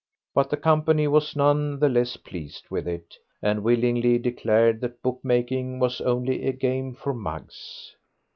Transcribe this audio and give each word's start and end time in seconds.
But 0.33 0.49
the 0.49 0.57
company 0.57 1.07
was 1.07 1.35
none 1.35 1.79
the 1.79 1.87
less 1.87 2.17
pleased 2.17 2.71
with 2.71 2.87
it, 2.87 3.17
and 3.39 3.61
willingly 3.63 4.17
declared 4.17 4.81
that 4.81 5.03
bookmaking 5.03 5.77
was 5.77 6.01
only 6.01 6.47
a 6.47 6.53
game 6.53 6.95
for 6.95 7.13
mugs. 7.13 7.93